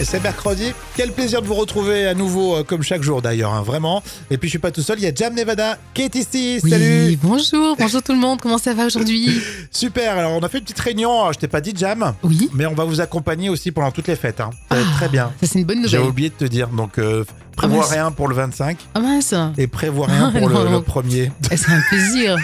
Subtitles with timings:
[0.00, 0.72] Et c'est mercredi.
[0.96, 4.02] Quel plaisir de vous retrouver à nouveau, euh, comme chaque jour d'ailleurs, hein, vraiment.
[4.30, 6.58] Et puis je suis pas tout seul, il y a Jam Nevada qui est ici.
[6.64, 9.28] Oui, Salut bonjour, bonjour tout le monde, comment ça va aujourd'hui
[9.70, 12.48] Super, alors on a fait une petite réunion, euh, je t'ai pas dit Jam, Oui,
[12.54, 14.40] mais on va vous accompagner aussi pendant toutes les fêtes.
[14.40, 14.48] Hein.
[14.70, 15.32] Ah, très bien.
[15.38, 16.10] ça c'est une bonne J'ai nouvelle.
[16.10, 17.22] oublié de te dire, donc euh,
[17.68, 21.30] prévois rien pour le 25 Ah mince, et prévois rien pour le, le premier.
[21.50, 22.36] Eh, c'est un plaisir.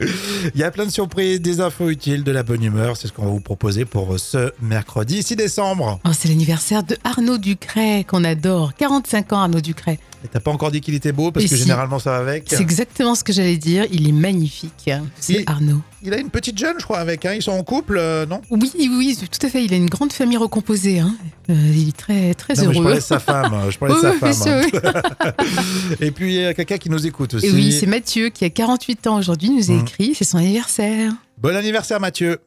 [0.54, 3.12] Il y a plein de surprises, des infos utiles, de la bonne humeur, c'est ce
[3.12, 6.00] qu'on va vous proposer pour euh, ce mercredi 6 décembre.
[6.04, 8.74] Oh, c'est l'anniversaire de Arnaud Ducret qu'on adore.
[8.74, 9.98] 45 ans Arnaud Ducret.
[10.24, 11.62] Et t'as pas encore dit qu'il était beau parce Et que si.
[11.62, 12.44] généralement ça va avec.
[12.48, 14.90] C'est exactement ce que j'allais dire, il est magnifique.
[15.20, 15.80] C'est Arnaud.
[16.02, 17.24] Il a une petite jeune, je crois, avec.
[17.24, 17.34] Hein.
[17.34, 18.40] Ils sont en couple, euh, non?
[18.50, 21.00] Oui, oui, tout à fait, il a une grande famille recomposée.
[21.00, 21.14] hein.
[21.50, 22.82] Euh, il est très, très Non, mais je heureux.
[22.84, 23.54] parlais de sa femme.
[23.70, 24.00] Je parlais de
[24.32, 25.94] sa oui, femme.
[26.00, 27.46] Et puis il y a quelqu'un qui nous écoute aussi.
[27.46, 29.80] Et oui, c'est Mathieu qui a 48 ans aujourd'hui, nous a Mhm.
[29.80, 31.12] écrit, c'est son anniversaire.
[31.40, 32.38] Bon anniversaire Mathieu.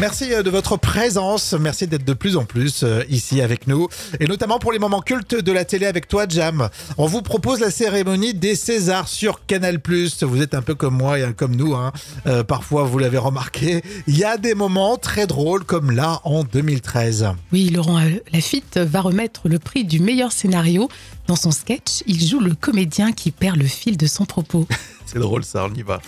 [0.00, 3.86] Merci euh, de votre présence, merci d'être de plus en plus euh, ici avec nous,
[4.18, 6.70] et notamment pour les moments cultes de la télé avec toi Jam.
[6.96, 9.78] On vous propose la cérémonie des Césars sur Canal+.
[10.22, 11.92] Vous êtes un peu comme moi et comme nous, hein.
[12.26, 13.82] Euh, parfois vous l'avez remarqué.
[14.06, 17.34] Il y a des moments très drôles comme là en 2013.
[17.52, 18.00] Oui, Laurent
[18.32, 20.88] Lafitte va remettre le prix du meilleur scénario.
[21.26, 24.66] Dans son sketch, il joue le comédien qui perd le fil de son propos.
[25.04, 26.00] C'est drôle ça, on y va.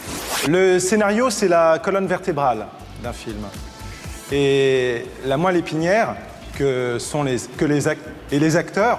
[0.49, 2.69] Le scénario, c'est la colonne vertébrale
[3.03, 3.45] d'un film.
[4.35, 6.17] Et la moelle épinière,
[6.57, 8.99] que sont les, que les, et les acteurs,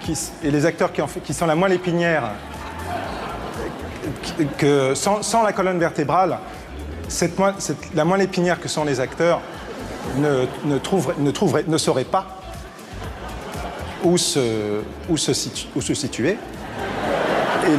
[0.00, 1.02] qui, et les acteurs qui,
[1.34, 2.30] sont la moelle épinière,
[4.56, 6.38] que sans, sans la colonne vertébrale,
[7.08, 7.34] cette
[7.94, 9.40] la moelle épinière que sont les acteurs
[10.16, 12.26] ne, ne, trouverait- ne, trouverait- ne saurait pas
[14.02, 15.34] où se, où se,
[15.94, 16.38] situer.
[17.66, 17.76] Et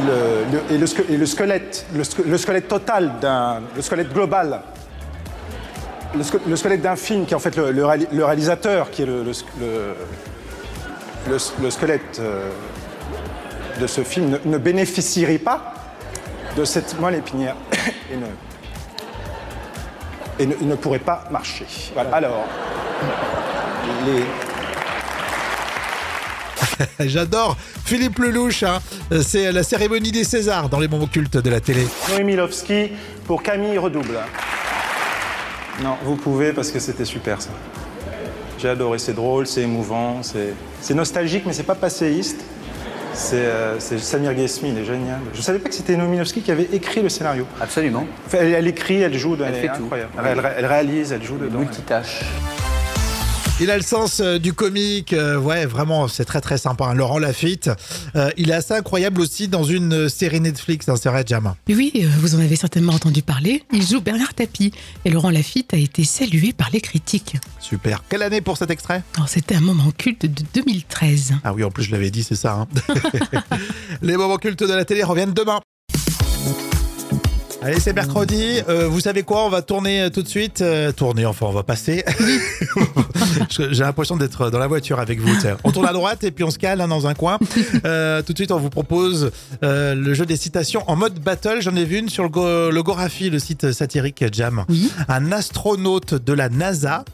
[0.70, 0.86] le, et le
[1.18, 3.12] le squelette, le, sque- le squelette total
[3.76, 4.60] le squelette global,
[6.16, 8.90] le, sque- le squelette d'un film qui est en fait le, le réali- le réalisateur
[8.90, 9.94] qui est le, le, sk- le-
[11.28, 12.48] le s- le squelette euh,
[13.80, 15.74] de ce film ne, ne bénéficierait pas
[16.56, 17.56] de cette moelle épinière
[18.12, 18.26] et ne,
[20.38, 21.66] et ne, il ne pourrait pas marcher.
[21.94, 22.10] Voilà.
[22.14, 22.44] Alors,
[24.06, 24.24] les,
[27.08, 28.80] J'adore Philippe Lelouch, hein.
[29.22, 31.86] C'est la cérémonie des Césars dans les moments cultes de la télé.
[32.10, 32.36] Noémie
[33.26, 34.18] pour Camille Redouble.
[35.82, 37.50] Non, vous pouvez parce que c'était super ça.
[38.58, 42.44] J'ai adoré, c'est drôle, c'est émouvant, c'est c'est nostalgique mais c'est pas passéiste.
[43.12, 45.20] C'est euh, Samir Ghesmi, il est génial.
[45.34, 47.46] Je savais pas que c'était Noémie Milovski qui avait écrit le scénario.
[47.60, 48.04] Absolument.
[48.26, 49.84] Enfin, elle, elle écrit, elle joue, elle, est tout.
[49.84, 50.10] incroyable.
[50.18, 51.60] Elle, elle- elle réalise, elle joue dedans.
[51.60, 52.22] Multitâche.
[53.64, 56.84] Il a le sens euh, du comique, euh, ouais, vraiment, c'est très très sympa.
[56.84, 56.92] hein.
[56.92, 57.70] Laurent Lafitte,
[58.14, 61.54] euh, il est assez incroyable aussi dans une série Netflix, hein, c'est vrai, Jam.
[61.70, 64.70] Oui, euh, vous en avez certainement entendu parler, il joue Bernard Tapie.
[65.06, 67.36] Et Laurent Lafitte a été salué par les critiques.
[67.58, 68.02] Super.
[68.10, 69.02] Quelle année pour cet extrait?
[69.16, 71.32] Alors, C'était un moment culte de 2013.
[71.42, 72.52] Ah oui, en plus je l'avais dit, c'est ça.
[72.52, 72.68] hein.
[74.02, 75.60] Les moments cultes de la télé reviennent demain.
[77.64, 78.60] Allez, c'est mercredi.
[78.68, 79.46] Euh, vous savez quoi?
[79.46, 80.60] On va tourner euh, tout de suite.
[80.60, 82.04] Euh, tourner, enfin, on va passer.
[83.48, 85.32] J'ai l'impression d'être dans la voiture avec vous.
[85.64, 87.38] On tourne à droite et puis on se cale hein, dans un coin.
[87.86, 89.30] Euh, tout de suite, on vous propose
[89.62, 91.62] le jeu des citations en mode battle.
[91.62, 94.64] J'en ai vu une sur le, Go- le Gorafi, le site satirique Jam.
[94.68, 94.90] Oui.
[95.08, 97.04] Un astronaute de la NASA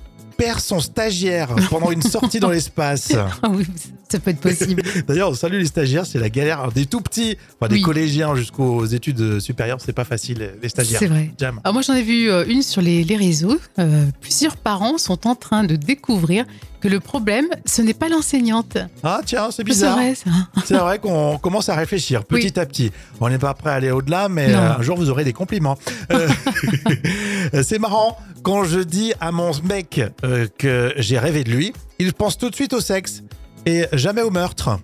[0.40, 3.12] perd son stagiaire pendant une sortie dans l'espace.
[3.42, 3.64] Ah oui,
[4.10, 4.82] ça peut être possible.
[5.08, 6.70] D'ailleurs, on salue les stagiaires, c'est la galère.
[6.72, 7.82] Des tout petits, enfin, des Oui.
[7.82, 10.98] collégiens jusqu'aux études supérieures, c'est pas facile, les stagiaires.
[11.00, 11.30] C'est vrai.
[11.38, 11.60] Jam.
[11.64, 13.58] Alors moi j'en ai vu euh, une sur les, les réseaux.
[13.78, 16.44] Euh, plusieurs parents sont en train de découvrir
[16.80, 18.78] que le problème, ce n'est pas l'enseignante.
[19.02, 19.96] Ah, tiens, c'est C'est bizarre.
[19.96, 20.30] vrai ça.
[20.64, 22.90] C'est vrai qu'on commence à réfléchir petit à petit.
[23.20, 24.58] On n'est pas prêt à aller au-delà, mais Non.
[24.58, 25.76] euh, un jour vous aurez des compliments.
[26.10, 26.28] Euh,
[27.62, 28.16] c'est marrant,
[28.50, 32.50] quand je dis à mon mec euh, que j'ai rêvé de lui, il pense tout
[32.50, 33.22] de suite au sexe
[33.64, 34.80] et jamais au meurtre.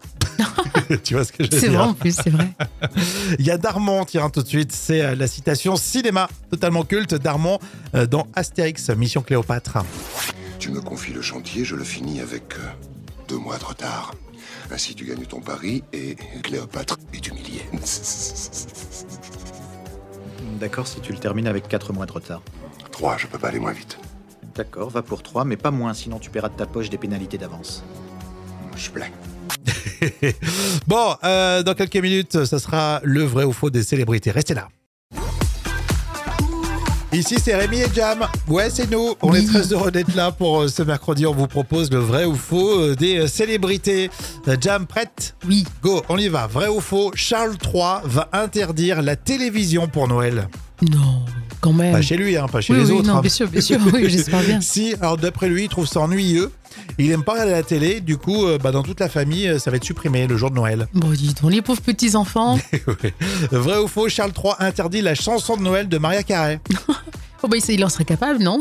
[1.02, 2.46] tu vois ce que je veux C'est vrai en plus, c'est vrai.
[3.40, 7.16] Il y a Darmon, tiens, tout de suite, c'est euh, la citation cinéma, totalement culte,
[7.16, 7.58] Darmon,
[7.96, 9.78] euh, dans Astérix, Mission Cléopâtre.
[10.60, 12.68] Tu me confies le chantier, je le finis avec euh,
[13.26, 14.14] deux mois de retard.
[14.70, 16.14] Ainsi, tu gagnes ton pari et
[16.44, 17.66] Cléopâtre est humiliée.
[20.60, 22.42] D'accord, si tu le termines avec 4 mois de retard.
[22.96, 23.98] Trois, je peux pas aller moins vite.
[24.54, 27.36] D'accord, va pour 3, mais pas moins, sinon tu paieras de ta poche des pénalités
[27.36, 27.84] d'avance.
[28.74, 29.12] Je blague.
[30.86, 34.30] Bon, euh, dans quelques minutes, ça sera le vrai ou faux des célébrités.
[34.30, 34.68] Restez là.
[37.12, 38.26] Ici, c'est Rémi et Jam.
[38.48, 39.14] Ouais, c'est nous.
[39.20, 39.40] On Oui.
[39.40, 41.26] est très heureux d'être là pour euh, ce mercredi.
[41.26, 44.10] On vous propose le vrai ou faux euh, des célébrités.
[44.60, 45.34] Jam, prête?
[45.46, 45.64] Oui.
[45.82, 46.46] Go, on y va.
[46.46, 50.48] Vrai ou faux Charles III va interdire la télévision pour Noël.
[50.82, 51.24] Non,
[51.60, 51.92] quand même.
[51.92, 53.08] Pas chez lui, hein, pas chez oui, les oui, autres.
[53.08, 53.20] non, hein.
[53.20, 54.60] bien sûr, bien sûr, oui, j'espère bien.
[54.62, 56.50] Si, alors d'après lui, il trouve ça ennuyeux.
[56.98, 58.00] Il aime pas regarder la télé.
[58.00, 60.50] Du coup, euh, bah, dans toute la famille, euh, ça va être supprimé le jour
[60.50, 60.86] de Noël.
[60.92, 62.58] Bon, dis donc, les pauvres petits-enfants.
[63.50, 66.60] Vrai ou faux, Charles III interdit la chanson de Noël de Maria Carey.
[67.42, 68.60] Oh, bah, il en serait capable, non?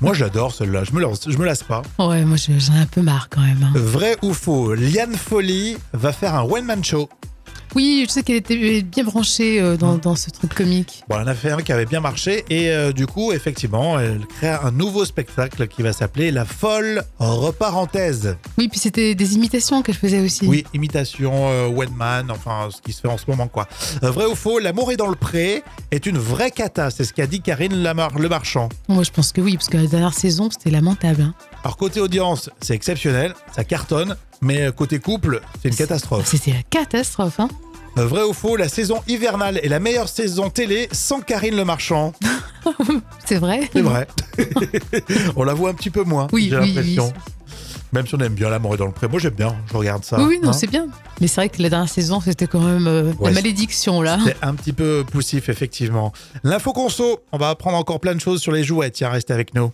[0.00, 0.84] Moi, j'adore celle-là.
[0.84, 1.82] Je me lasse, je me lasse pas.
[1.98, 3.62] Ouais, moi, je- j'en ai un peu marre quand même.
[3.62, 3.70] hein.
[3.76, 7.08] Vrai ou faux, Liane Folly va faire un one-man show.
[7.74, 11.02] Oui, je sais qu'elle était bien branchée euh, dans, dans ce truc comique.
[11.08, 13.98] Bon, elle en a fait un qui avait bien marché et euh, du coup, effectivement,
[13.98, 18.36] elle crée un nouveau spectacle qui va s'appeler La folle reparenthèse.
[18.58, 20.46] Oui, puis c'était des imitations qu'elle faisait aussi.
[20.46, 23.66] Oui, imitation, euh, one man, enfin, ce qui se fait en ce moment, quoi.
[24.02, 27.12] Euh, vrai ou faux, L'amour est dans le pré est une vraie cata, c'est ce
[27.12, 28.68] qu'a dit Karine Lamar, Le Marchand.
[28.88, 31.22] Moi, je pense que oui, parce que la dernière saison, c'était lamentable.
[31.22, 31.34] hein.
[31.64, 36.26] Alors, côté audience, c'est exceptionnel, ça cartonne, mais euh, côté couple, c'est une catastrophe.
[36.26, 37.40] C'était la catastrophe.
[37.40, 37.48] Hein.
[37.98, 41.64] Euh, Vrai ou faux, la saison hivernale est la meilleure saison télé sans Karine Le
[41.64, 42.12] Marchand.
[43.24, 44.06] C'est vrai C'est vrai.
[45.36, 47.06] On la voit un petit peu moins, Oui, j'ai oui, l'impression.
[47.14, 47.32] oui.
[47.92, 49.06] Même si on aime bien L'amour est dans le pré.
[49.08, 50.18] Moi, j'aime bien, je regarde ça.
[50.18, 50.52] Oui, oui, non, hein.
[50.52, 50.88] c'est bien.
[51.20, 54.18] Mais c'est vrai que la dernière saison, c'était quand même euh, Ouais, la malédiction, là.
[54.26, 56.12] C'est un petit peu poussif, effectivement.
[56.42, 58.90] L'info conso, on va apprendre encore plein de choses sur les jouets.
[58.90, 59.70] Tiens, restez avec nous.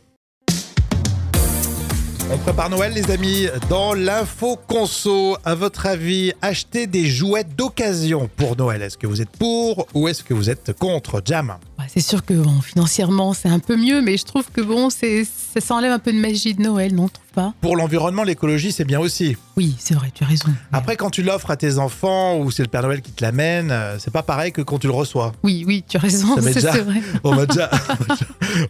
[2.30, 3.46] On prépare Noël, les amis.
[3.68, 8.82] Dans l'info conso, à votre avis, acheter des jouets d'occasion pour Noël.
[8.82, 11.20] Est-ce que vous êtes pour ou est-ce que vous êtes contre?
[11.24, 11.56] Jam
[11.94, 15.24] c'est sûr que bon, financièrement, c'est un peu mieux, mais je trouve que bon, c'est
[15.24, 18.72] ça s'enlève un peu de magie de Noël, non, tu trouves pas Pour l'environnement, l'écologie,
[18.72, 19.36] c'est bien aussi.
[19.58, 20.48] Oui, c'est vrai, tu as raison.
[20.72, 23.70] Après, quand tu l'offres à tes enfants ou c'est le Père Noël qui te l'amène,
[23.70, 25.32] euh, c'est pas pareil que quand tu le reçois.
[25.42, 27.02] Oui, oui, tu as raison, c'est vrai.
[27.24, 27.70] On va déjà,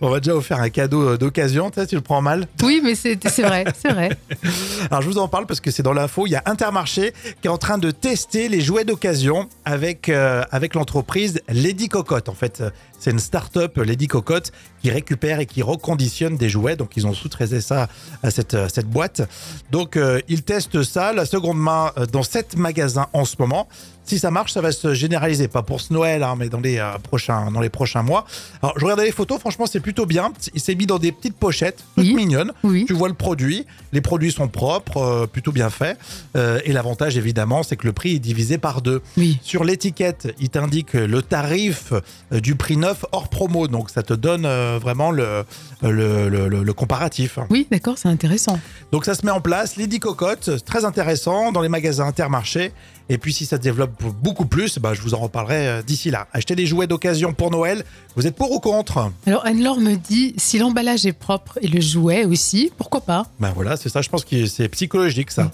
[0.01, 1.71] on va déjà offrir un cadeau euh, d'occasion.
[1.71, 2.49] Tu le prends mal.
[2.63, 4.11] Oui, mais c'est c'est vrai, c'est vrai.
[4.91, 7.47] Alors je vous en parle parce que c'est dans l'info, il y a Intermarché qui
[7.47, 12.29] est en train de tester les jouets d'occasion avec, euh, avec l'entreprise Lady Cocotte.
[12.29, 12.63] En fait,
[13.03, 16.77] c'est une start-up Lady Cocotte qui récupère et qui reconditionne des jouets.
[16.77, 17.89] Donc ils ont sous-traité ça
[18.23, 19.29] à cette, cette boîte.
[19.73, 23.67] Donc euh, ils testent ça, la seconde main, euh, dans sept magasins en ce moment.
[24.05, 26.79] Si ça marche, ça va se généraliser, pas pour ce Noël, hein, mais dans les,
[26.79, 28.25] euh, prochains, dans les prochains mois.
[28.63, 30.33] Alors, je regardais les photos, franchement, c'est plutôt bien.
[30.55, 32.15] Il s'est mis dans des petites pochettes, toutes Oui.
[32.15, 32.53] mignonnes.
[32.65, 32.85] Oui.
[32.87, 35.97] Tu vois le produit, les produits sont propres, euh, plutôt bien faits.
[36.37, 39.03] Euh, et l'avantage, évidemment, c'est que le prix est divisé par deux.
[39.17, 39.39] Oui.
[39.43, 41.93] Sur l'étiquette, il t'indique le tarif
[42.33, 43.69] du prix neuf hors promo.
[43.69, 44.47] Donc, ça te donne
[44.79, 45.45] vraiment le,
[45.83, 47.39] le, le- le- le comparatif.
[47.51, 48.59] Oui, d'accord, c'est intéressant.
[48.91, 49.77] Donc, ça se met en place.
[49.77, 52.73] Lady Cocotte, très intéressant dans les magasins Intermarché.
[53.09, 56.11] Et puis, si ça se développe beaucoup plus, bah, je vous en reparlerai euh, d'ici
[56.11, 56.27] là.
[56.33, 57.85] Acheter des jouets d'occasion pour Noël,
[58.17, 59.11] vous êtes pour ou contre?
[59.27, 63.27] Alors Anne-Laure me dit, si l'emballage est propre et le jouet aussi, pourquoi pas?
[63.41, 65.51] Ben voilà, c'est ça, je pense que c'est psychologique ça.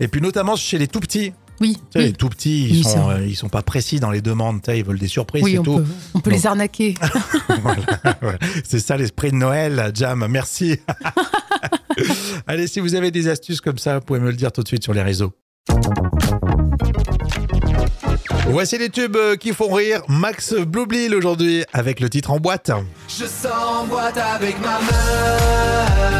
[0.00, 1.32] Et puis notamment chez les tout petits.
[1.60, 2.04] Oui, Tu sais, oui.
[2.04, 4.70] les tout petits, ils, Oui, sont, euh, ils sont pas précis dans les demandes, tu
[4.70, 5.76] sais, ils veulent des surprises Oui, et on tout.
[5.78, 5.84] peut,
[6.14, 6.94] on peut Donc- les arnaquer.
[7.62, 7.82] Voilà,
[8.22, 8.38] voilà.
[8.64, 10.76] C'est ça l'esprit de Noël, Jam, merci.
[12.46, 14.68] Allez, si vous avez des astuces comme ça, vous pouvez me le dire tout de
[14.68, 15.32] suite sur les réseaux.
[18.50, 20.00] Voici les tubes euh, qui font rire.
[20.08, 22.70] Max Bloublil aujourd'hui avec le titre en boîte.
[23.06, 26.18] Je sors en boîte avec ma meuf.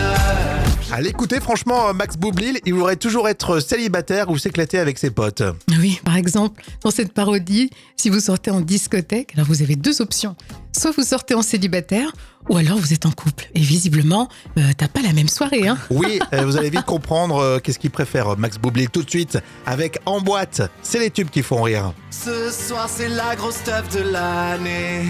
[0.91, 5.43] À l'écouter, franchement, Max Boublil, il voudrait toujours être célibataire ou s'éclater avec ses potes.
[5.79, 10.01] Oui, par exemple, dans cette parodie, si vous sortez en discothèque, alors vous avez deux
[10.01, 10.35] options.
[10.77, 12.13] Soit vous sortez en célibataire,
[12.49, 13.49] ou alors vous êtes en couple.
[13.55, 14.29] Et visiblement,
[14.59, 17.79] euh, t'as pas la même soirée, hein Oui, euh, vous allez vite comprendre euh, qu'est-ce
[17.79, 20.63] qu'il préfère, Max Boublil, tout de suite, avec En boîte.
[20.83, 21.93] C'est les tubes qui font rire.
[22.11, 25.07] Ce soir c'est la grosse stuff de l'année.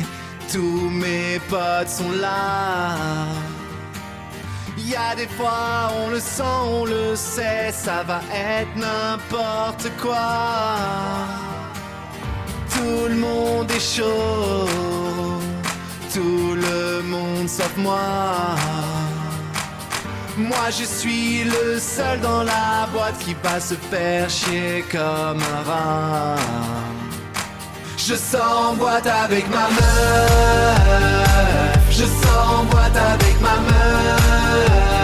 [0.52, 2.96] Tous mes potes sont là.
[4.78, 11.26] Y a des fois on le sent, on le sait, ça va être n'importe quoi.
[12.70, 14.66] Tout le monde est chaud,
[16.14, 16.54] tout
[16.98, 18.00] le monde sauf moi.
[20.36, 23.74] Moi je suis le seul dans la boîte qui va se
[24.90, 26.36] comme un rat.
[27.96, 30.80] Je sors en boîte avec ma meuf.
[31.90, 34.97] Je sors en boîte avec ma meuf.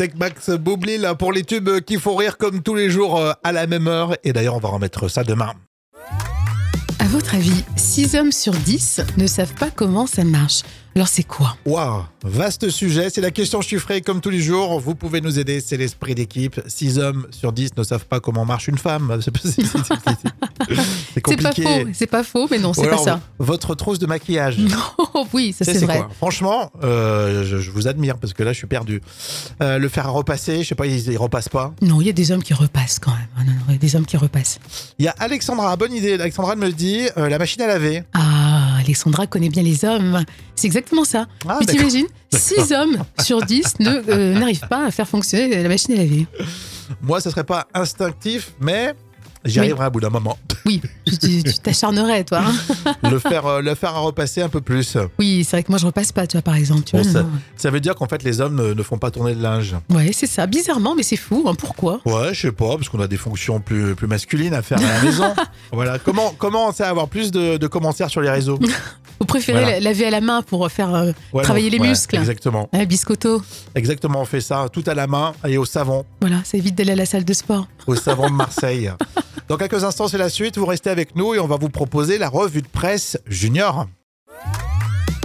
[0.00, 3.52] Avec Max Boublil pour les tubes qui font rire comme tous les jours euh, à
[3.52, 4.16] la même heure.
[4.24, 5.52] Et d'ailleurs, on va remettre ça demain.
[6.98, 10.62] À votre avis, 6 hommes sur 10 ne savent pas comment ça marche.
[10.96, 14.80] Alors c'est quoi Waouh, vaste sujet, c'est la question chiffrée comme tous les jours.
[14.80, 16.60] Vous pouvez nous aider, c'est l'esprit d'équipe.
[16.66, 19.18] 6 hommes sur 10 ne savent pas comment marche une femme.
[19.24, 19.62] C'est c'est-
[21.14, 21.62] c'est- pas compliqué.
[21.62, 23.20] faux, c'est pas faux, mais non, c'est pas ça.
[23.38, 24.58] Votre trousse de maquillage.
[25.14, 25.98] Oh oui, ça c'est vrai.
[25.98, 29.02] quoi Franchement, euh, je, je vous admire parce que là, je suis perdu.
[29.60, 31.72] Euh, le faire à repasser, je sais pas, il, il repasse pas.
[31.82, 33.26] Non, il y a des hommes qui repassent quand même.
[33.36, 34.60] Ah non, non, il y a des hommes qui repassent.
[34.98, 36.12] Il y a Alexandra, bonne idée.
[36.14, 38.02] Alexandra me dit euh, la machine à laver.
[38.14, 40.24] Ah, Alexandra connaît bien les hommes.
[40.54, 41.26] C'est exactement ça.
[41.48, 41.80] Ah, Mais d'accord.
[41.86, 45.96] t'imagines 6 hommes sur 10 ne, euh, n'arrivent pas à faire fonctionner la machine à
[45.98, 46.26] laver.
[47.02, 48.94] Moi, ça serait pas instinctif, mais
[49.44, 49.66] j'y Oui.
[49.66, 50.38] arriverai à bout d'un moment.
[50.70, 50.80] Oui,
[51.42, 52.42] tu t'acharnerais, toi.
[52.44, 52.94] hein.
[53.02, 54.96] le, faire, euh, le faire à repasser un peu plus.
[55.18, 56.82] oui, c'est vrai que moi je repasse pas, tu vois, par exemple.
[56.84, 57.24] Tu Bon, vois,
[57.56, 59.74] ça, veut dire qu'en fait, les hommes ne, ne font pas tourner de linge.
[59.90, 60.46] Ouais, c'est ça.
[60.46, 61.44] Bizarrement, mais c'est fou.
[61.46, 61.54] hein.
[61.58, 62.00] Pourquoi?
[62.04, 64.82] Ouais, je sais pas, parce qu'on a des fonctions plus, plus masculines à faire à
[64.82, 65.34] la maison.
[65.72, 65.98] voilà.
[65.98, 68.58] Comment, comment ça avoir plus de, de commentaires sur les réseaux?
[69.20, 69.74] Vous préférez Voilà.
[69.78, 72.68] la- laver à la main pour faire euh, Ouais, travailler non, les ouais, muscles Exactement.
[72.72, 73.42] hein, Biscotto.
[73.74, 76.04] Exactement, on fait ça tout à la main et au savon.
[76.20, 77.68] Voilà, ça évite d'aller à la salle de sport.
[77.86, 78.90] au savon de Marseille.
[79.48, 80.56] Dans quelques instants, c'est la suite.
[80.58, 83.86] Vous restez avec nous et on va vous proposer la revue de presse junior.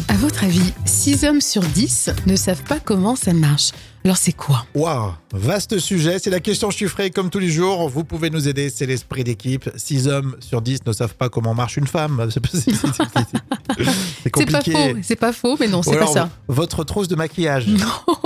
[0.08, 3.72] À votre avis, 6 hommes sur 10 ne savent pas comment ça marche.
[4.06, 6.20] Alors c'est quoi Waouh, vaste sujet.
[6.20, 7.90] C'est la question chiffrée comme tous les jours.
[7.90, 8.70] Vous pouvez nous aider.
[8.70, 9.68] C'est l'esprit d'équipe.
[9.76, 12.30] 6 hommes sur 10 ne savent pas comment marche une femme.
[12.32, 14.72] C'est c'est- c'est- pas compliqué.
[14.72, 16.30] faux, c'est pas faux, mais non, c'est pas ça.
[16.48, 17.66] Votre trousse de maquillage.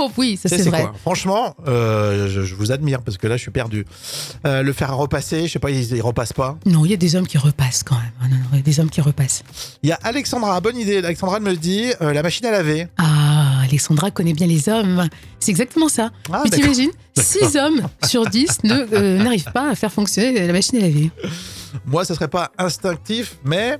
[0.02, 0.80] Oh oui, ça c'est vrai.
[0.82, 3.84] quoi Franchement, euh, je, je vous admire parce que là, je suis perdu.
[4.46, 6.56] Euh, le faire à repasser, je sais pas, il, il repasse pas.
[6.64, 8.30] Non, il y a des hommes qui repassent quand même.
[8.30, 9.42] Non, non, il y a des hommes qui repassent.
[9.82, 10.98] Il y a Alexandra, bonne idée.
[10.98, 12.86] Alexandra me dit euh, la machine à laver.
[12.96, 13.39] Ah,
[13.70, 15.08] Alexandra connaît bien les hommes.
[15.38, 16.10] C'est exactement ça.
[16.32, 16.66] Ah, Mais d'accord.
[16.72, 20.82] t'imagines 6 hommes sur 10 ne, euh, n'arrivent pas à faire fonctionner la machine à
[20.82, 21.10] laver.
[21.86, 23.78] Moi, ça serait pas instinctif, mais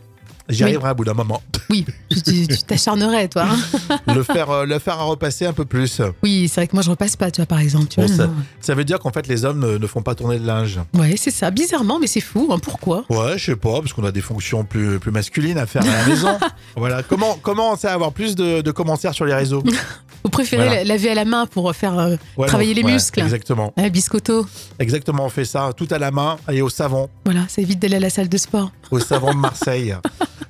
[0.50, 0.71] j'y Oui.
[0.71, 1.42] arriverai à bout d'un moment.
[1.71, 3.45] Oui, tu t'acharnerais, toi.
[3.49, 3.99] hein.
[4.14, 6.00] le, faire, euh, le faire à repasser un peu plus.
[6.23, 7.87] Oui, c'est vrai que moi je repasse pas, tu vois, par exemple.
[7.88, 8.26] Tu Bon, vois,
[8.61, 10.78] ça, veut dire qu'en fait, les hommes ne, ne font pas tourner de linge.
[10.95, 11.50] Ouais, c'est ça.
[11.50, 12.49] Bizarrement, mais c'est fou.
[12.52, 12.59] hein.
[12.61, 13.04] Pourquoi?
[13.09, 15.87] Ouais, je sais pas, parce qu'on a des fonctions plus, plus masculines à faire à
[15.87, 16.38] la maison.
[16.76, 17.02] voilà.
[17.02, 19.62] Comment, comment ça avoir plus de, de commentaires sur les réseaux?
[20.23, 20.85] Vous préférez Voilà.
[20.85, 23.21] laver à la main pour faire euh, Ouais, travailler non, les ouais, muscles?
[23.21, 23.73] Exactement.
[23.78, 24.45] hein, Biscotto.
[24.78, 27.09] Exactement, on fait ça tout à la main et au savon.
[27.25, 28.71] Voilà, ça évite d'aller à la salle de sport.
[28.90, 29.95] Au savon de Marseille.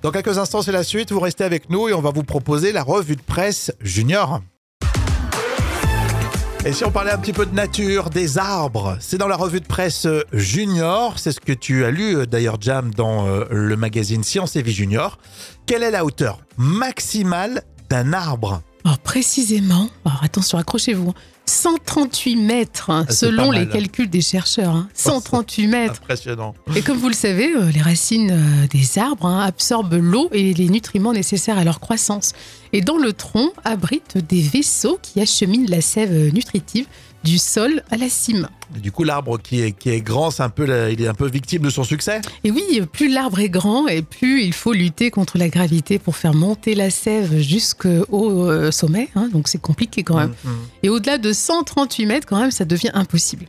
[0.03, 1.13] Dans quelques instants, c'est la suite.
[1.13, 4.41] Vous restez avec nous et on va vous proposer la revue de presse junior.
[6.65, 9.61] Et si on parlait un petit peu de nature, des arbres, c'est dans la revue
[9.61, 13.77] de presse junior, c'est ce que tu as lu euh, d'ailleurs Jam dans euh, le
[13.77, 15.19] magazine Science et Vie Junior.
[15.67, 18.63] Quelle est la hauteur maximale d'un arbre?
[18.85, 19.89] Alors précisément,
[20.23, 21.13] attention, accrochez-vous,
[21.51, 24.75] 138 mètres, hein, Ah, selon les calculs des chercheurs.
[24.75, 24.89] hein.
[24.95, 26.01] 138 mètres.
[26.03, 26.55] Impressionnant.
[26.77, 30.55] Et comme vous le savez, euh, les racines euh, des arbres hein, absorbent l'eau et
[30.55, 32.33] les nutriments nécessaires à leur croissance.
[32.73, 36.87] Et dans le tronc abritent des vaisseaux qui acheminent la sève euh, nutritive
[37.25, 38.49] du sol à la cime.
[38.77, 41.09] Et Du coup, l'arbre qui est, qui est grand, c'est un peu, la- il est
[41.09, 42.21] un peu victime de son succès.
[42.45, 42.63] Et oui,
[42.93, 46.75] plus l'arbre est grand et plus il faut lutter contre la gravité pour faire monter
[46.75, 49.09] la sève jusqu'au euh, sommet.
[49.17, 50.35] hein, donc c'est compliqué quand même.
[50.45, 50.53] Mhm.
[50.83, 53.47] Et au-delà de 138 mètres, quand même, ça devient impossible.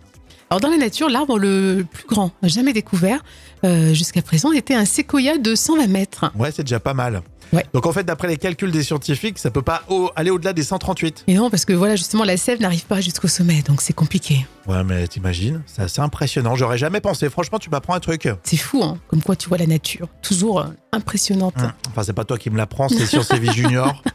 [0.49, 3.23] Alors dans la nature, l'arbre le plus grand jamais découvert
[3.63, 6.29] euh, jusqu'à présent était un séquoia de 120 mètres.
[6.35, 7.21] Ouais, c'est déjà pas mal.
[7.53, 7.65] Ouais.
[7.73, 10.63] Donc en fait, d'après les calculs des scientifiques, ça peut pas au- aller au-delà des
[10.63, 11.25] 138.
[11.27, 14.45] Et non, parce que voilà, justement, la sève n'arrive pas jusqu'au sommet, donc c'est compliqué.
[14.67, 16.55] Ouais, mais t'imagines, c'est assez impressionnant.
[16.55, 17.29] J'aurais jamais pensé.
[17.29, 18.29] Franchement, tu m'apprends un truc.
[18.43, 21.55] C'est fou, hein, comme quoi tu vois la nature, toujours euh, impressionnante.
[21.57, 21.71] Hum.
[21.89, 24.01] Enfin, c'est pas toi qui me l'apprends, c'est Science et Vie Junior.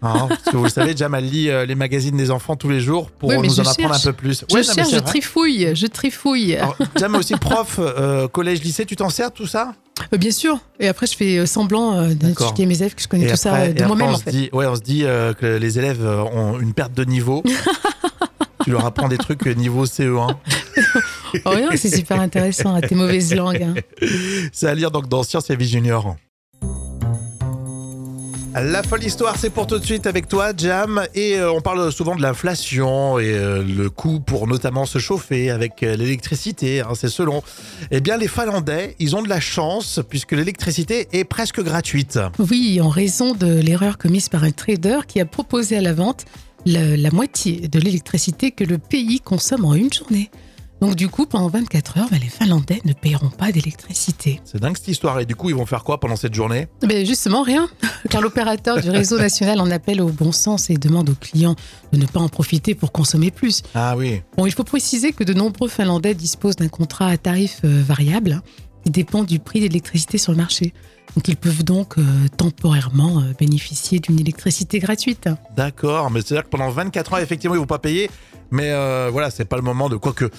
[0.00, 2.68] Hein, parce que vous le savez, Jam, elle lit euh, les magazines des enfants tous
[2.68, 4.44] les jours pour Oui, nous en apprendre un peu plus.
[4.48, 6.54] Je Ouais, cherche, je trifouille, je trifouille.
[6.54, 9.72] Alors, Jam aussi prof, euh, collège, lycée, tu t'en sers tout ça?
[10.18, 10.58] Bien sûr.
[10.80, 13.52] Et après, je fais euh, semblant euh, à mes élèves que je connais tout ça
[13.54, 14.30] après- euh, de moi-même, on en se fait.
[14.30, 17.42] dit, ouais, on se dit euh, que les élèves euh, ont une perte de niveau.
[18.64, 20.34] tu leur apprends des trucs euh, niveau CE1.
[21.44, 23.62] Oh non, c'est super intéressant, à tes mauvaises langues.
[23.62, 23.74] hein.
[24.50, 26.16] C'est à lire donc dans Science et Vie Junior.
[28.54, 31.04] La folle histoire, c'est pour tout de suite avec toi, Jam.
[31.14, 35.50] Et euh, on parle souvent de l'inflation et euh, le coût pour notamment se chauffer
[35.50, 37.42] avec euh, l'électricité, hein, c'est selon.
[37.90, 42.18] Eh bien, les Finlandais, ils ont de la chance puisque l'électricité est presque gratuite.
[42.38, 46.24] Oui, en raison de l'erreur commise par un trader qui a proposé à la vente
[46.64, 50.30] la, la moitié de l'électricité que le pays consomme en une journée.
[50.80, 54.40] Donc du coup, pendant 24 heures, ben, les Finlandais ne paieront pas d'électricité.
[54.44, 55.18] C'est dingue cette histoire.
[55.20, 56.68] Et du coup, ils vont faire quoi pendant cette journée?
[56.82, 57.68] Ben justement, rien,
[58.10, 61.56] car l'opérateur du réseau national en appelle au bon sens et demande aux clients
[61.92, 63.62] de ne pas en profiter pour consommer plus.
[63.74, 64.22] Ah oui.
[64.36, 68.42] Bon, il faut préciser que de nombreux Finlandais disposent d'un contrat à tarif euh, variable.
[68.88, 70.72] Qui dépend du prix de l'électricité sur le marché.
[71.14, 72.02] Donc ils peuvent donc euh,
[72.36, 75.28] temporairement euh, bénéficier d'une électricité gratuite.
[75.56, 78.10] D'accord, mais c'est-à-dire que pendant 24 ans, effectivement, ils vont pas payer.
[78.50, 80.30] Mais euh, voilà, c'est pas le moment de quoi que.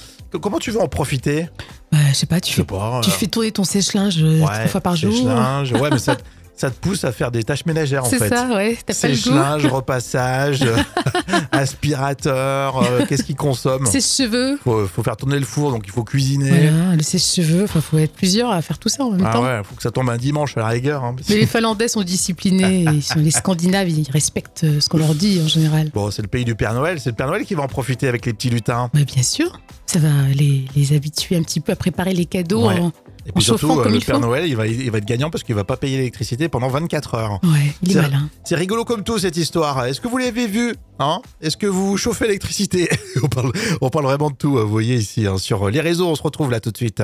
[0.41, 1.47] Comment tu veux en profiter?
[1.91, 3.01] Bah, je sais pas, tu, fais, pas.
[3.03, 5.13] tu euh, fais tourner ton sèche-linge trois fois par jour.
[5.13, 6.17] sèche-linge, Ouais, mais ça,
[6.59, 8.29] ça te pousse à faire des tâches ménagères en C'est fait.
[8.29, 8.77] ça, ouais.
[8.89, 10.75] Sèche-linge, repassage, euh,
[11.51, 14.57] aspirateur, euh, qu'est-ce qu'ils consomment Sèche-cheveux.
[14.63, 16.49] faut, faut faire tourner le four, donc il faut cuisiner.
[16.69, 17.63] Voilà, le sèche-cheveux.
[17.63, 19.43] Enfin, faut être plusieurs à faire tout ça en même Ah temps.
[19.43, 21.03] ouais, faut que ça tombe un dimanche à la rigueur.
[21.03, 21.15] hein.
[21.29, 22.85] Mais les Finlandais sont disciplinés.
[22.93, 25.89] Ils sont les Scandinaves, ils respectent euh, ce qu'on leur dit en général.
[25.93, 28.07] Bon, c'est le pays du Père Noël, c'est le Père Noël qui va en profiter
[28.07, 28.89] avec les petits lutins.
[28.93, 29.59] Ouais, bien sûr.
[29.85, 32.67] Ça va les, les habituer un petit peu à préparer les cadeaux.
[32.67, 32.79] Ouais.
[32.79, 32.91] en-
[33.29, 34.21] Et puis surtout, euh, comme le Père faut.
[34.21, 37.13] Noël, il va, il va être gagnant parce qu'il va pas payer l'électricité pendant 24
[37.15, 37.39] heures.
[37.43, 38.29] Ouais, il est C'est- malin.
[38.43, 39.85] C'est rigolo comme tout cette histoire.
[39.85, 41.21] Est-ce que vous l'avez vu hein?
[41.39, 42.89] Est-ce que vous chauffez l'électricité?
[43.23, 46.07] On, parle, on parle vraiment de tout, vous voyez ici, hein, sur les réseaux.
[46.07, 47.01] On se retrouve là tout de suite.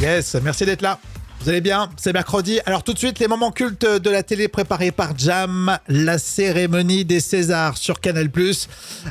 [0.00, 0.98] Yes, merci d'être là.
[1.40, 1.88] Vous allez bien?
[1.96, 2.58] C'est mercredi.
[2.66, 7.04] Alors tout de suite, les moments cultes de la télé préparés par Jam, la cérémonie
[7.04, 8.28] des Césars sur Canal+,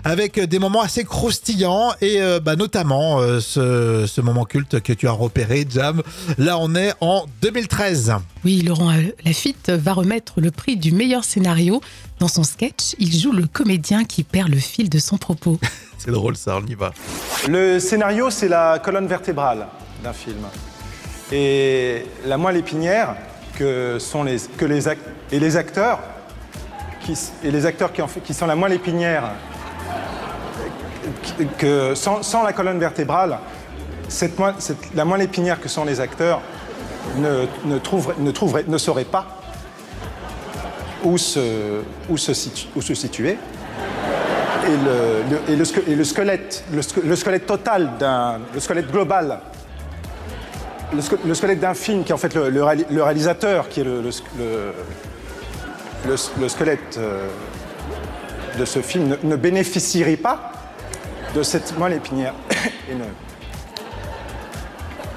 [0.04, 4.92] avec des moments assez croustillants et euh, bah, notamment euh, ce, ce moment culte que
[4.92, 6.04] tu as repéré, Jam.
[6.38, 8.16] Là, on est en 2013.
[8.44, 8.94] Oui, Laurent
[9.24, 11.82] Lafitte va remettre le prix du meilleur scénario.
[12.20, 15.60] Dans son sketch, il joue le comédien qui perd le fil de son propos.
[15.98, 16.92] C'est drôle ça, on y va.
[17.48, 19.68] Le scénario, c'est la colonne vertébrale
[20.04, 20.38] d'un film.
[21.32, 23.16] Et la moelle épinière,
[23.58, 24.98] que sont les, que les ac-
[25.32, 26.00] et les acteurs,
[27.02, 29.24] qui, et les acteurs qui, en fait- qui sont la moelle épinière,
[31.58, 33.38] que sans, sans la colonne vertébrale,
[34.08, 36.42] cette moelle- cette- la moelle épinière que sont les acteurs
[37.18, 39.26] ne, ne, trouverait- ne, trouverait- ne saurait pas
[41.04, 43.38] où se, où se, situ- où se situer.
[44.66, 47.92] Et le, le- et le et le squelette, le, sque- le squelette total
[48.54, 49.40] le squelette global,
[50.94, 53.70] le, sque- le squelette d'un film qui est en fait le, le réali- le réalisateur,
[53.70, 54.74] qui est le, le, sque- le-
[56.08, 57.28] le- le squelette euh,
[58.58, 60.52] de ce film, ne, ne bénéficierait pas
[61.36, 62.34] de cette moelle épinière
[62.90, 63.04] et ne,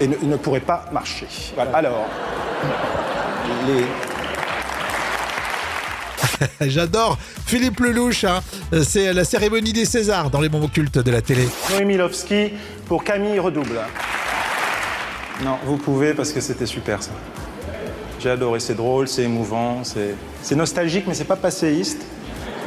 [0.00, 1.26] et ne, il ne pourrait pas marcher.
[1.54, 1.70] Voilà.
[1.76, 2.06] Alors,
[3.66, 3.85] les,
[6.70, 8.24] J'adore Philippe Lelouch.
[8.24, 8.40] hein.
[8.83, 11.46] C'est la cérémonie des Césars dans les moments cultes de la télé.
[11.70, 12.52] Noémie Milowski
[12.87, 13.78] pour Camille Redouble.
[15.44, 17.12] Non, vous pouvez parce que c'était super ça.
[18.20, 22.03] J'ai adoré, c'est drôle, c'est émouvant, c'est nostalgique mais c'est pas passéiste.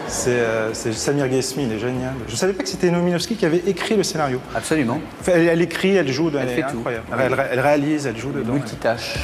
[0.08, 2.14] C'est euh, Samir Ghesmi, il est génial.
[2.28, 4.40] Je savais pas que c'était Noémie Milowski qui avait écrit le scénario.
[4.56, 5.00] Absolument.
[5.22, 6.78] Enfin, elle, elle écrit, elle joue, elle, Elle est fait tout.
[6.78, 7.06] incroyable.
[7.12, 7.18] Oui.
[7.20, 8.54] Elle, elle réalise, elle joue dedans.
[8.54, 9.16] Multitâche.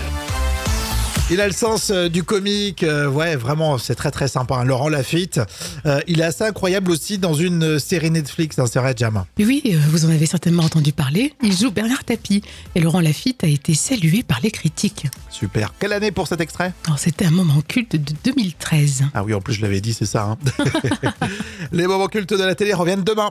[1.31, 2.81] Il a le sens euh, du comique.
[2.81, 4.55] euh, ouais, vraiment, c'est très très sympa.
[4.55, 4.63] hein.
[4.63, 5.39] Laurent Lafitte.
[5.85, 8.57] Euh, il est assez incroyable aussi dans une euh, série Netflix.
[8.57, 9.23] hein, c'est vrai, Jam.
[9.37, 11.33] Oui, euh, vous en avez certainement entendu parler.
[11.43, 12.41] Il joue Bernard Tapie.
[12.73, 15.05] Et Laurent Lafitte a été salué par les critiques.
[15.29, 15.71] Super.
[15.79, 16.73] Quelle année pour cet extrait?
[16.87, 19.03] Alors, C'était un moment culte de 2013.
[19.13, 20.23] Ah oui, en plus, je l'avais dit, c'est ça.
[20.23, 20.37] hein.
[21.71, 23.29] Les moments cultes de la télé reviennent demain.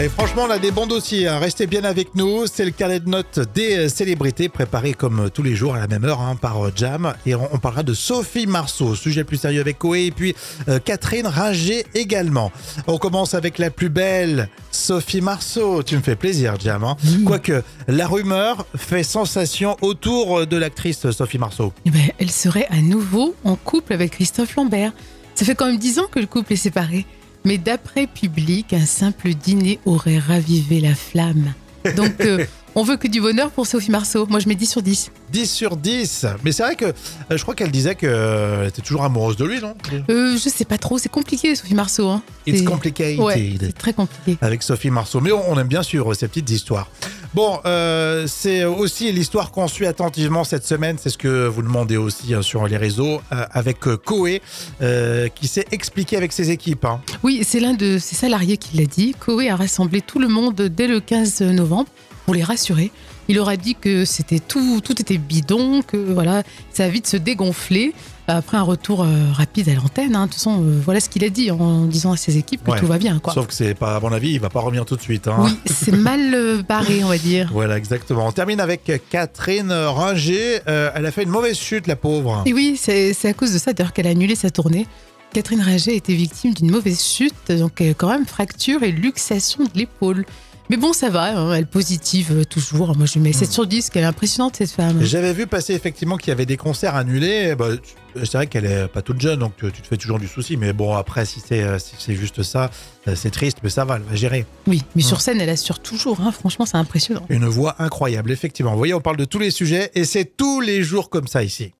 [0.00, 1.28] Et franchement, on a des bons dossiers.
[1.28, 1.38] hein.
[1.38, 2.46] Restez bien avec nous.
[2.52, 5.78] C'est le carnet de notes des euh, célébrités préparé comme euh, tous les jours à
[5.78, 7.14] la même heure hein, par euh, Jam.
[7.26, 10.06] Et on, on parlera de Sophie Marceau, sujet plus sérieux avec Koé.
[10.06, 10.34] Et puis
[10.68, 12.50] euh, Catherine Ringer également.
[12.88, 15.84] On commence avec la plus belle, Sophie Marceau.
[15.84, 16.82] Tu me fais plaisir, Jam.
[16.82, 16.96] hein.
[17.24, 21.72] Quoique, la rumeur fait sensation autour de l'actrice Sophie Marceau.
[21.86, 24.90] Eh ben, elle serait à nouveau en couple avec Christophe Lambert.
[25.36, 27.06] Ça fait quand même 10 ans que le couple est séparé.
[27.46, 31.52] Mais d'après Public, un simple dîner aurait ravivé la flamme.
[31.94, 34.26] Donc, euh, on veut que du bonheur pour Sophie Marceau.
[34.26, 35.10] Moi, je mets 10 sur 10.
[35.30, 36.26] 10 sur 10.
[36.42, 36.92] Mais c'est vrai que euh,
[37.30, 39.74] je crois qu'elle disait qu'elle était toujours amoureuse de lui, non?
[40.08, 42.08] Euh, je sais pas trop, c'est compliqué, Sophie Marceau.
[42.08, 42.22] Hein.
[42.46, 43.20] It's complicated.
[43.20, 44.38] Ouais, c'est très compliqué.
[44.40, 45.20] Avec Sophie Marceau.
[45.20, 46.88] Mais on on aime bien suivre ces petites histoires.
[47.34, 50.98] Bon, euh, c'est aussi l'histoire qu'on suit attentivement cette semaine.
[51.00, 54.40] C'est ce que vous demandez aussi hein, sur les réseaux euh, avec Koé
[54.80, 56.84] euh, qui s'est expliqué avec ses équipes.
[56.84, 57.00] hein.
[57.24, 59.16] Oui, c'est l'un de ses salariés qui l'a dit.
[59.18, 61.88] Koé a rassemblé tout le monde dès le 15 novembre
[62.24, 62.92] pour les rassurer.
[63.26, 67.08] Il leur a dit que c'était tout, tout était bidon, que voilà, ça va vite
[67.08, 67.94] se dégonfler.
[68.26, 70.22] Après un retour euh, rapide à l'antenne, hein.
[70.22, 72.70] de toute façon, euh, voilà ce qu'il a dit en disant à ses équipes que
[72.70, 72.80] Ouais.
[72.80, 73.18] tout va bien.
[73.18, 73.34] Quoi.
[73.34, 75.28] Sauf que c'est pas, à mon avis, il va pas revenir tout de suite.
[75.28, 75.36] hein.
[75.40, 77.50] Oui, c'est mal euh, barré, on va dire.
[77.52, 78.26] Voilà, exactement.
[78.26, 80.60] On termine avec Catherine Ringer.
[80.68, 82.42] Euh, elle a fait une mauvaise chute, la pauvre.
[82.46, 84.86] Et oui, c'est à cause de ça d'ailleurs qu'elle a annulé sa tournée.
[85.34, 89.64] Catherine Ringer a été victime d'une mauvaise chute, donc euh, quand même fracture et luxation
[89.64, 90.24] de l'épaule.
[90.70, 92.96] Mais bon, ça va, hein, elle positive euh, toujours.
[92.96, 95.02] Moi, je lui mets 7 sur 10, qu'elle est impressionnante, cette femme.
[95.02, 97.54] J'avais vu passer effectivement qu'il y avait des concerts annulés.
[97.54, 100.18] Bah, tu- c'est vrai qu'elle est pas toute jeune, donc tu, tu te fais toujours
[100.18, 100.56] du souci.
[100.56, 102.70] Mais bon, après, si c'est euh, si c'est juste ça,
[103.08, 104.46] euh, c'est triste, mais ça va, elle va gérer.
[104.66, 106.20] Oui, mais sur scène, elle assure toujours.
[106.22, 106.32] hein.
[106.32, 107.26] Franchement, c'est impressionnant.
[107.28, 108.70] Une voix incroyable, effectivement.
[108.72, 111.42] Vous voyez, on parle de tous les sujets et c'est tous les jours comme ça
[111.44, 111.72] ici.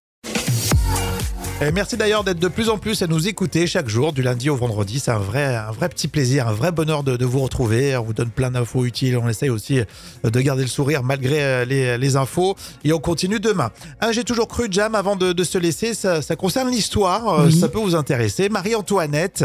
[1.63, 4.51] Et merci d'ailleurs d'être de plus en plus à nous écouter chaque jour, du lundi
[4.51, 4.99] au vendredi.
[5.01, 7.97] C'est un vrai, un vrai petit plaisir, un vrai bonheur de, de vous retrouver.
[7.97, 9.17] On vous donne plein d'infos utiles.
[9.17, 12.55] On essaye aussi euh, de garder le sourire malgré euh, les, les infos.
[12.83, 13.71] Et on continue demain.
[14.03, 17.29] Un, j'ai toujours cru, Jam, avant de, de se laisser, ça, ça concerne l'histoire.
[17.41, 17.59] Euh, Oui.
[17.59, 18.49] Ça peut vous intéresser.
[18.51, 19.45] Marie-Antoinette.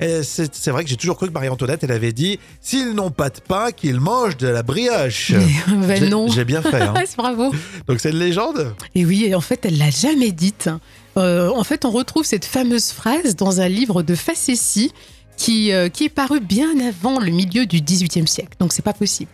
[0.00, 3.38] C'est vrai que j'ai toujours cru que Marie-Antoinette, elle avait dit S'ils n'ont pas de
[3.40, 5.32] pain, qu'ils mangent de la brioche.
[5.68, 6.28] ben non.
[6.28, 6.82] J'ai bien fait.
[6.82, 6.94] hein.
[7.16, 7.52] Bravo.
[7.86, 8.74] Donc c'est une légende?
[8.96, 10.68] Et oui, et en fait, elle l'a jamais dite.
[11.16, 14.92] Euh, en fait, on retrouve cette fameuse phrase dans un livre de facétie
[15.36, 18.56] qui, euh, qui est paru bien avant le milieu du XVIIIe siècle.
[18.58, 19.30] Donc, c'est pas possible.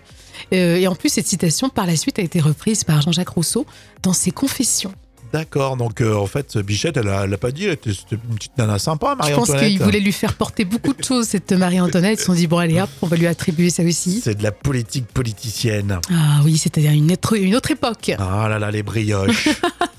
[0.53, 3.67] Euh, et en plus, cette citation, par la suite, a été reprise par Jean-Jacques Rousseau
[4.03, 4.93] dans ses Confessions.
[5.33, 8.59] D'accord, donc euh, en fait, Bichette, elle a, elle a pas dit, c'était une petite
[8.59, 9.69] nana sympa, Je pense Marie-Antoinette.
[9.69, 12.19] qu'il voulait lui faire porter beaucoup de choses, cette Marie-Antoinette.
[12.19, 14.21] Ils se sont dit, bon, allez, hop, on va lui attribuer ça aussi.
[14.25, 16.01] C'est de la politique politicienne.
[16.13, 18.11] Ah oui, c'est-à-dire une autre, une autre époque.
[18.19, 19.51] Ah là là, les brioches.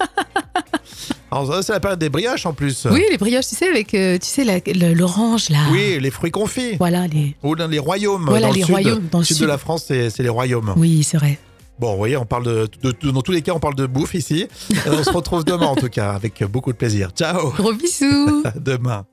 [1.63, 2.87] C'est la période des brioches en plus.
[2.91, 4.43] Oui, les brioches, tu sais, avec, euh, tu sais,
[4.93, 5.59] l'orange, là.
[5.71, 6.75] Oui, les fruits confits.
[6.77, 7.35] Voilà, les...
[7.43, 8.25] Ou dans les royaumes.
[8.27, 8.73] Voilà, dans les le sud.
[8.75, 9.43] royaumes, dans le sud, sud.
[9.45, 10.73] de la France, c'est les royaumes.
[10.75, 11.39] Oui, c'est vrai.
[11.79, 13.85] Bon, vous voyez, on parle de, de- de- Dans tous les cas, on parle de
[13.87, 14.47] bouffe ici.
[14.85, 17.09] On se retrouve demain en tout cas, avec beaucoup de plaisir.
[17.15, 19.05] Ciao Gros bisous demain